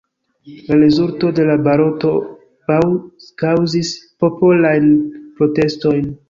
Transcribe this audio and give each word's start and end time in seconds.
La 0.69 0.77
rezulto 0.83 1.27
de 1.39 1.43
la 1.49 1.57
baloto 1.67 2.13
kaŭzis 3.43 3.93
popolajn 4.25 4.89
protestojn. 5.21 6.11